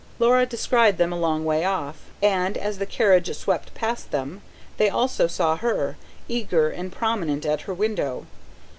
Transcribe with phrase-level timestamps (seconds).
[0.17, 4.41] Laura descried them a long way off; and, as the carriage swept past them,
[4.77, 5.95] they also saw her,
[6.27, 8.25] eager and prominent at her window.